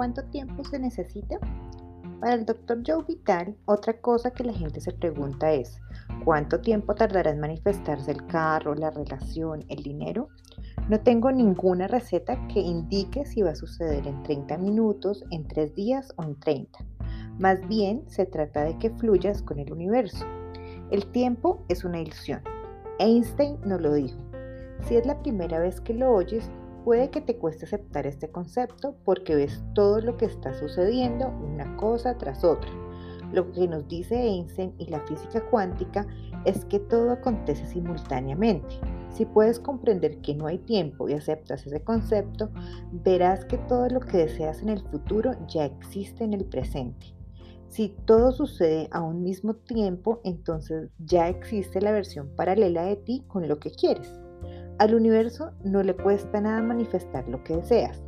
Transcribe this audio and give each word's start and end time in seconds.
cuánto 0.00 0.24
tiempo 0.30 0.64
se 0.64 0.78
necesita? 0.78 1.38
Para 2.20 2.32
el 2.32 2.46
doctor 2.46 2.80
Joe 2.86 3.04
Vital, 3.06 3.54
otra 3.66 4.00
cosa 4.00 4.30
que 4.30 4.44
la 4.44 4.54
gente 4.54 4.80
se 4.80 4.92
pregunta 4.92 5.52
es, 5.52 5.78
¿cuánto 6.24 6.58
tiempo 6.62 6.94
tardará 6.94 7.32
en 7.32 7.38
manifestarse 7.38 8.10
el 8.10 8.26
carro, 8.26 8.74
la 8.74 8.88
relación, 8.88 9.62
el 9.68 9.82
dinero? 9.82 10.28
No 10.88 10.98
tengo 11.00 11.30
ninguna 11.30 11.86
receta 11.86 12.40
que 12.48 12.60
indique 12.60 13.26
si 13.26 13.42
va 13.42 13.50
a 13.50 13.54
suceder 13.54 14.06
en 14.06 14.22
30 14.22 14.56
minutos, 14.56 15.22
en 15.30 15.46
3 15.46 15.74
días 15.74 16.14
o 16.16 16.22
en 16.22 16.40
30. 16.40 16.78
Más 17.38 17.68
bien 17.68 18.02
se 18.06 18.24
trata 18.24 18.64
de 18.64 18.78
que 18.78 18.88
fluyas 18.88 19.42
con 19.42 19.58
el 19.58 19.70
universo. 19.70 20.24
El 20.90 21.04
tiempo 21.08 21.62
es 21.68 21.84
una 21.84 22.00
ilusión. 22.00 22.40
Einstein 23.00 23.58
nos 23.66 23.82
lo 23.82 23.92
dijo. 23.92 24.16
Si 24.84 24.96
es 24.96 25.04
la 25.04 25.22
primera 25.22 25.58
vez 25.58 25.78
que 25.82 25.92
lo 25.92 26.10
oyes, 26.10 26.50
Puede 26.84 27.10
que 27.10 27.20
te 27.20 27.36
cueste 27.36 27.66
aceptar 27.66 28.06
este 28.06 28.30
concepto 28.30 28.96
porque 29.04 29.34
ves 29.34 29.62
todo 29.74 30.00
lo 30.00 30.16
que 30.16 30.24
está 30.24 30.54
sucediendo 30.54 31.28
una 31.28 31.76
cosa 31.76 32.16
tras 32.16 32.42
otra. 32.42 32.70
Lo 33.32 33.52
que 33.52 33.68
nos 33.68 33.86
dice 33.86 34.16
Einstein 34.16 34.74
y 34.78 34.86
la 34.86 35.00
física 35.00 35.40
cuántica 35.50 36.06
es 36.44 36.64
que 36.64 36.80
todo 36.80 37.12
acontece 37.12 37.66
simultáneamente. 37.66 38.80
Si 39.10 39.26
puedes 39.26 39.60
comprender 39.60 40.20
que 40.22 40.34
no 40.34 40.46
hay 40.46 40.58
tiempo 40.58 41.08
y 41.08 41.12
aceptas 41.12 41.66
ese 41.66 41.82
concepto, 41.82 42.50
verás 42.92 43.44
que 43.44 43.58
todo 43.58 43.88
lo 43.88 44.00
que 44.00 44.18
deseas 44.18 44.62
en 44.62 44.70
el 44.70 44.80
futuro 44.80 45.32
ya 45.48 45.66
existe 45.66 46.24
en 46.24 46.32
el 46.32 46.46
presente. 46.46 47.14
Si 47.68 47.90
todo 48.04 48.32
sucede 48.32 48.88
a 48.90 49.02
un 49.02 49.22
mismo 49.22 49.54
tiempo, 49.54 50.20
entonces 50.24 50.90
ya 50.98 51.28
existe 51.28 51.80
la 51.80 51.92
versión 51.92 52.34
paralela 52.34 52.84
de 52.84 52.96
ti 52.96 53.22
con 53.28 53.46
lo 53.48 53.60
que 53.60 53.70
quieres. 53.70 54.18
Al 54.80 54.94
universo 54.94 55.50
no 55.62 55.82
le 55.82 55.94
cuesta 55.94 56.40
nada 56.40 56.62
manifestar 56.62 57.28
lo 57.28 57.44
que 57.44 57.54
deseas. 57.54 58.02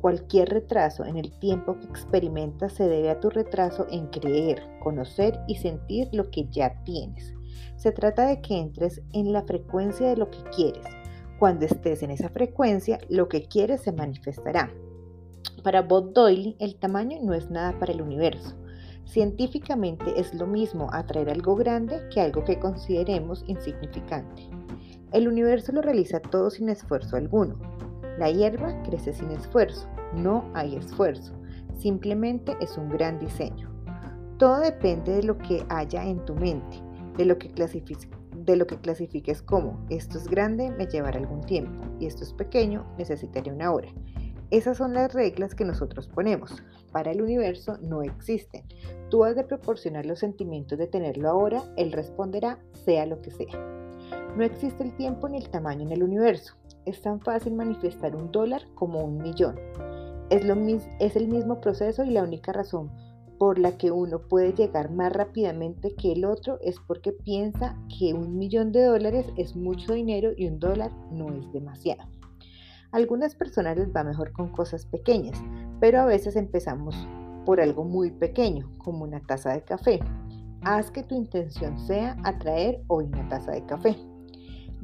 Cualquier 0.00 0.48
retraso 0.48 1.04
en 1.04 1.18
el 1.18 1.38
tiempo 1.38 1.78
que 1.78 1.84
experimentas 1.84 2.72
se 2.72 2.88
debe 2.88 3.10
a 3.10 3.20
tu 3.20 3.28
retraso 3.28 3.86
en 3.90 4.06
creer, 4.06 4.62
conocer 4.82 5.38
y 5.48 5.56
sentir 5.56 6.08
lo 6.12 6.30
que 6.30 6.48
ya 6.48 6.82
tienes. 6.84 7.34
Se 7.76 7.92
trata 7.92 8.26
de 8.26 8.40
que 8.40 8.58
entres 8.58 9.02
en 9.12 9.34
la 9.34 9.42
frecuencia 9.42 10.08
de 10.08 10.16
lo 10.16 10.30
que 10.30 10.42
quieres. 10.44 10.86
Cuando 11.38 11.66
estés 11.66 12.02
en 12.02 12.10
esa 12.10 12.30
frecuencia, 12.30 12.98
lo 13.10 13.28
que 13.28 13.46
quieres 13.46 13.82
se 13.82 13.92
manifestará. 13.92 14.72
Para 15.62 15.82
Bob 15.82 16.14
Doyle, 16.14 16.56
el 16.58 16.76
tamaño 16.76 17.18
no 17.22 17.34
es 17.34 17.50
nada 17.50 17.78
para 17.78 17.92
el 17.92 18.00
universo. 18.00 18.56
Científicamente 19.04 20.06
es 20.16 20.32
lo 20.32 20.46
mismo 20.46 20.88
atraer 20.90 21.28
algo 21.28 21.54
grande 21.54 22.00
que 22.08 22.22
algo 22.22 22.42
que 22.44 22.58
consideremos 22.58 23.44
insignificante. 23.46 24.63
El 25.14 25.28
universo 25.28 25.70
lo 25.70 25.80
realiza 25.80 26.18
todo 26.18 26.50
sin 26.50 26.68
esfuerzo 26.68 27.14
alguno. 27.14 27.54
La 28.18 28.32
hierba 28.32 28.82
crece 28.82 29.12
sin 29.12 29.30
esfuerzo, 29.30 29.88
no 30.12 30.50
hay 30.54 30.74
esfuerzo, 30.74 31.32
simplemente 31.78 32.56
es 32.60 32.76
un 32.76 32.88
gran 32.88 33.20
diseño. 33.20 33.70
Todo 34.38 34.58
depende 34.58 35.12
de 35.12 35.22
lo 35.22 35.38
que 35.38 35.64
haya 35.68 36.04
en 36.04 36.18
tu 36.24 36.34
mente, 36.34 36.82
de 37.16 37.26
lo 37.26 37.38
que 37.38 37.48
clasifiques, 37.48 38.08
de 38.36 38.56
lo 38.56 38.66
que 38.66 38.76
clasifiques 38.76 39.40
como 39.40 39.86
esto 39.88 40.18
es 40.18 40.26
grande, 40.26 40.72
me 40.72 40.86
llevará 40.86 41.20
algún 41.20 41.42
tiempo 41.42 41.86
y 42.00 42.06
esto 42.06 42.24
es 42.24 42.32
pequeño, 42.32 42.84
necesitaré 42.98 43.52
una 43.52 43.70
hora. 43.70 43.90
Esas 44.50 44.78
son 44.78 44.94
las 44.94 45.14
reglas 45.14 45.54
que 45.54 45.64
nosotros 45.64 46.08
ponemos. 46.08 46.60
Para 46.90 47.12
el 47.12 47.22
universo 47.22 47.78
no 47.80 48.02
existen. 48.02 48.64
Tú 49.10 49.22
has 49.22 49.36
de 49.36 49.44
proporcionar 49.44 50.06
los 50.06 50.18
sentimientos 50.18 50.76
de 50.76 50.88
tenerlo 50.88 51.30
ahora, 51.30 51.62
él 51.76 51.92
responderá 51.92 52.58
sea 52.84 53.06
lo 53.06 53.22
que 53.22 53.30
sea. 53.30 53.83
No 54.36 54.42
existe 54.42 54.82
el 54.82 54.96
tiempo 54.96 55.28
ni 55.28 55.38
el 55.38 55.48
tamaño 55.48 55.82
en 55.82 55.92
el 55.92 56.02
universo. 56.02 56.54
Es 56.86 57.00
tan 57.00 57.20
fácil 57.20 57.54
manifestar 57.54 58.16
un 58.16 58.32
dólar 58.32 58.62
como 58.74 59.04
un 59.04 59.18
millón. 59.18 59.54
Es, 60.28 60.44
el 61.16 61.28
mismo 61.28 61.60
proceso 61.60 62.02
y 62.02 62.10
la 62.10 62.24
única 62.24 62.52
razón 62.52 62.90
por 63.38 63.58
la 63.58 63.76
que 63.78 63.92
uno 63.92 64.20
puede 64.20 64.52
llegar 64.52 64.90
más 64.90 65.12
rápidamente 65.12 65.94
que 65.94 66.12
el 66.12 66.24
otro 66.24 66.58
es 66.62 66.80
porque 66.80 67.12
piensa 67.12 67.76
que 67.98 68.12
un 68.12 68.36
millón 68.36 68.72
de 68.72 68.84
dólares 68.84 69.26
es 69.36 69.54
mucho 69.54 69.92
dinero 69.92 70.30
y 70.36 70.48
un 70.48 70.58
dólar 70.58 70.90
no 71.12 71.32
es 71.32 71.52
demasiado. 71.52 72.02
algunas 72.90 73.34
personas 73.34 73.76
les 73.76 73.94
va 73.94 74.04
mejor 74.04 74.32
con 74.32 74.50
cosas 74.50 74.86
pequeñas, 74.86 75.40
pero 75.80 76.00
a 76.00 76.06
veces 76.06 76.36
empezamos 76.36 76.96
por 77.44 77.60
algo 77.60 77.84
muy 77.84 78.10
pequeño, 78.10 78.70
como 78.78 79.04
una 79.04 79.20
taza 79.20 79.52
de 79.52 79.62
café. 79.62 80.00
Haz 80.62 80.90
que 80.90 81.02
tu 81.02 81.14
intención 81.14 81.78
sea 81.78 82.16
atraer 82.24 82.82
hoy 82.86 83.06
una 83.06 83.28
taza 83.28 83.50
de 83.50 83.66
café. 83.66 83.96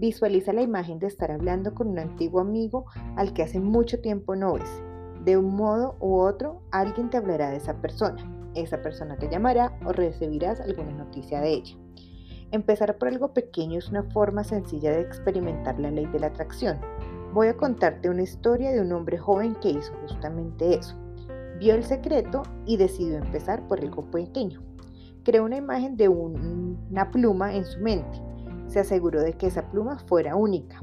Visualiza 0.01 0.55
la 0.55 0.63
imagen 0.63 0.99
de 0.99 1.09
estar 1.09 1.31
hablando 1.31 1.75
con 1.75 1.87
un 1.87 1.99
antiguo 1.99 2.41
amigo 2.41 2.87
al 3.17 3.35
que 3.35 3.43
hace 3.43 3.61
mucho 3.61 4.01
tiempo 4.01 4.35
no 4.35 4.55
ves. 4.55 4.83
De 5.27 5.37
un 5.37 5.55
modo 5.55 5.99
u 6.01 6.21
otro, 6.21 6.63
alguien 6.71 7.11
te 7.11 7.19
hablará 7.19 7.51
de 7.51 7.59
esa 7.59 7.83
persona. 7.83 8.17
Esa 8.55 8.81
persona 8.81 9.19
te 9.19 9.29
llamará 9.29 9.79
o 9.85 9.93
recibirás 9.93 10.59
alguna 10.59 10.93
noticia 10.93 11.43
de 11.43 11.51
ella. 11.51 11.77
Empezar 12.51 12.97
por 12.97 13.09
algo 13.09 13.35
pequeño 13.35 13.79
es 13.79 13.91
una 13.91 14.05
forma 14.05 14.43
sencilla 14.43 14.91
de 14.91 15.03
experimentar 15.03 15.79
la 15.79 15.91
ley 15.91 16.07
de 16.07 16.21
la 16.21 16.29
atracción. 16.29 16.79
Voy 17.35 17.49
a 17.49 17.57
contarte 17.59 18.09
una 18.09 18.23
historia 18.23 18.73
de 18.73 18.81
un 18.81 18.93
hombre 18.93 19.19
joven 19.19 19.55
que 19.57 19.69
hizo 19.69 19.93
justamente 20.01 20.77
eso. 20.77 20.97
Vio 21.59 21.75
el 21.75 21.85
secreto 21.85 22.43
y 22.65 22.79
decidió 22.79 23.19
empezar 23.19 23.69
por 23.69 23.81
algo 23.81 24.11
pequeño. 24.11 24.63
Creó 25.25 25.45
una 25.45 25.59
imagen 25.59 25.99
de 25.99 26.09
una 26.09 27.11
pluma 27.11 27.55
en 27.55 27.67
su 27.67 27.79
mente 27.81 28.30
se 28.71 28.81
aseguró 28.81 29.21
de 29.21 29.35
que 29.35 29.49
esa 29.49 29.69
pluma 29.71 29.99
fuera 29.99 30.37
única. 30.37 30.83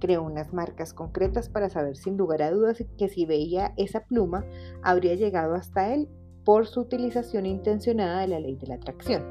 Creó 0.00 0.22
unas 0.22 0.52
marcas 0.52 0.92
concretas 0.92 1.48
para 1.48 1.70
saber 1.70 1.96
sin 1.96 2.16
lugar 2.16 2.42
a 2.42 2.50
dudas 2.50 2.84
que 2.98 3.08
si 3.08 3.26
veía 3.26 3.72
esa 3.76 4.00
pluma 4.00 4.44
habría 4.82 5.14
llegado 5.14 5.54
hasta 5.54 5.94
él 5.94 6.08
por 6.44 6.66
su 6.66 6.80
utilización 6.80 7.46
intencionada 7.46 8.20
de 8.20 8.28
la 8.28 8.40
ley 8.40 8.56
de 8.56 8.66
la 8.66 8.74
atracción. 8.76 9.22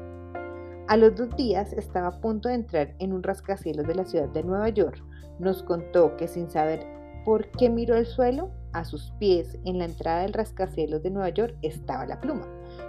A 0.88 0.96
los 0.96 1.14
dos 1.16 1.36
días 1.36 1.72
estaba 1.74 2.08
a 2.08 2.20
punto 2.20 2.48
de 2.48 2.54
entrar 2.54 2.94
en 2.98 3.12
un 3.12 3.22
rascacielos 3.22 3.86
de 3.86 3.94
la 3.94 4.04
ciudad 4.04 4.28
de 4.28 4.42
Nueva 4.42 4.70
York. 4.70 5.04
Nos 5.38 5.62
contó 5.62 6.16
que 6.16 6.28
sin 6.28 6.48
saber 6.50 6.97
por 7.28 7.50
qué 7.50 7.68
miró 7.68 7.94
el 7.94 8.06
suelo, 8.06 8.48
a 8.72 8.86
sus 8.86 9.10
pies 9.18 9.58
en 9.66 9.76
la 9.76 9.84
entrada 9.84 10.22
del 10.22 10.32
rascacielos 10.32 11.02
de 11.02 11.10
Nueva 11.10 11.28
York 11.28 11.54
estaba 11.60 12.06
la 12.06 12.18
pluma 12.22 12.46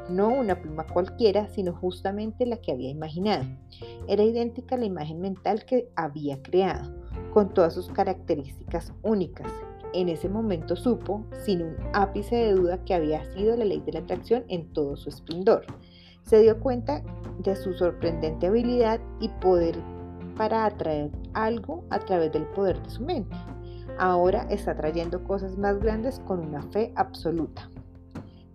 no 0.10 0.30
una 0.30 0.62
pluma 0.62 0.86
cualquiera, 0.86 1.48
sino 1.50 1.74
justamente 1.74 2.46
la 2.46 2.58
que 2.58 2.72
había 2.72 2.90
imaginado. 2.90 3.46
Era 4.08 4.24
idéntica 4.24 4.76
a 4.76 4.78
la 4.78 4.86
imagen 4.86 5.22
mental 5.22 5.66
que 5.66 5.90
había 5.96 6.42
creado, 6.42 6.96
con 7.34 7.54
todas 7.54 7.74
sus 7.74 7.90
características 7.90 8.94
únicas. 9.04 9.52
En 9.94 10.10
ese 10.10 10.30
momento 10.30 10.76
supo, 10.76 11.26
sin 11.46 11.62
un 11.62 11.76
ápice 11.94 12.36
de 12.36 12.54
duda, 12.54 12.84
que 12.86 12.94
había 12.94 13.24
sido 13.34 13.56
la 13.56 13.66
ley 13.66 13.82
de 13.86 13.94
la 13.94 14.00
atracción 14.00 14.46
en 14.48 14.72
todo 14.74 14.96
su 14.98 15.10
esplendor. 15.10 15.66
Se 16.24 16.42
dio 16.42 16.60
cuenta 16.60 17.04
de 17.40 17.56
su 17.56 17.74
sorprendente 17.74 18.48
habilidad 18.48 19.00
y 19.20 19.30
poder 19.42 19.76
para 20.36 20.66
atraer 20.66 21.12
algo 21.34 21.84
a 21.90 22.00
través 22.00 22.32
del 22.32 22.46
poder 22.48 22.82
de 22.82 22.90
su 22.90 23.04
mente. 23.04 23.36
Ahora 24.00 24.48
está 24.50 24.76
trayendo 24.76 25.24
cosas 25.24 25.58
más 25.58 25.80
grandes 25.80 26.20
con 26.22 26.40
una 26.40 26.64
fe 26.64 26.92
absoluta. 26.96 27.70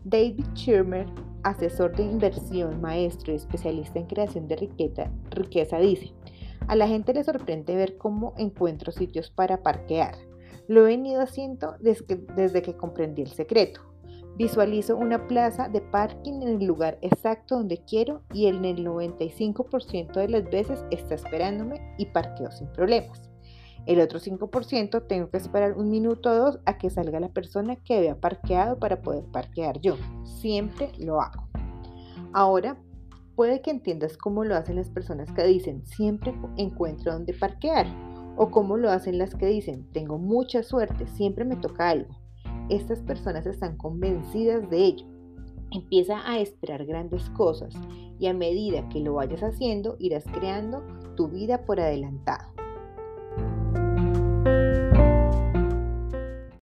David 0.05 0.45
Schirmer 0.55 1.07
asesor 1.45 1.95
de 1.95 2.03
inversión, 2.03 2.81
maestro 2.81 3.33
y 3.33 3.37
especialista 3.37 3.99
en 3.99 4.07
creación 4.07 4.49
de 4.49 4.57
riqueza, 4.57 5.11
riqueza 5.31 5.79
dice, 5.79 6.13
a 6.67 6.75
la 6.75 6.89
gente 6.89 7.15
le 7.15 7.23
sorprende 7.23 7.77
ver 7.77 7.97
cómo 7.99 8.35
encuentro 8.37 8.91
sitios 8.91 9.31
para 9.31 9.63
parquear. 9.63 10.17
Lo 10.67 10.87
he 10.87 10.97
venido 10.97 11.21
haciendo 11.21 11.77
desde 11.81 12.07
que, 12.07 12.17
desde 12.17 12.63
que 12.63 12.77
comprendí 12.77 13.23
el 13.23 13.29
secreto. 13.29 13.83
Visualizo 14.37 14.97
una 14.97 15.29
plaza 15.29 15.69
de 15.69 15.81
parking 15.81 16.43
en 16.43 16.61
el 16.61 16.67
lugar 16.67 16.99
exacto 17.03 17.57
donde 17.57 17.85
quiero 17.85 18.23
y 18.33 18.47
en 18.47 18.65
el 18.65 18.85
95% 18.85 20.15
de 20.15 20.29
las 20.29 20.45
veces 20.51 20.85
está 20.91 21.15
esperándome 21.15 21.95
y 21.99 22.07
parqueo 22.07 22.51
sin 22.51 22.67
problemas. 22.73 23.34
El 23.87 24.01
otro 24.01 24.19
5% 24.19 25.07
tengo 25.07 25.31
que 25.31 25.37
esperar 25.37 25.77
un 25.77 25.91
minuto 25.91 26.31
o 26.31 26.35
dos 26.35 26.59
a 26.65 26.79
que 26.79 26.89
salga 26.89 27.21
la 27.21 27.29
persona 27.29 27.77
que 27.77 27.99
había 27.99 28.19
parqueado 28.19 28.79
para 28.79 29.03
poder 29.03 29.25
parquear 29.27 29.81
yo. 29.81 29.97
Siempre 30.25 30.91
lo 30.99 31.21
hago. 31.21 31.49
Ahora, 32.33 32.79
puede 33.37 33.61
que 33.61 33.71
entiendas 33.71 34.17
cómo 34.17 34.45
lo 34.45 34.57
hacen 34.57 34.77
las 34.77 34.89
personas 34.89 35.31
que 35.33 35.45
dicen 35.45 35.85
siempre 35.85 36.35
encuentro 36.57 37.13
donde 37.13 37.35
parquear 37.35 37.87
o 38.37 38.51
cómo 38.51 38.77
lo 38.77 38.91
hacen 38.91 39.19
las 39.19 39.35
que 39.35 39.47
dicen 39.47 39.87
tengo 39.93 40.19
mucha 40.19 40.63
suerte, 40.63 41.07
siempre 41.07 41.45
me 41.45 41.57
toca 41.57 41.91
algo. 41.91 42.15
Estas 42.71 43.03
personas 43.03 43.45
están 43.45 43.77
convencidas 43.77 44.69
de 44.71 44.79
ello. 44.79 45.07
Empieza 45.71 46.27
a 46.27 46.39
esperar 46.39 46.87
grandes 46.87 47.29
cosas 47.31 47.75
y 48.19 48.29
a 48.29 48.33
medida 48.33 48.89
que 48.89 49.01
lo 49.01 49.15
vayas 49.15 49.43
haciendo 49.43 49.97
irás 49.99 50.25
creando 50.33 50.83
tu 51.17 51.29
vida 51.29 51.67
por 51.67 51.81
adelantado. 51.81 52.54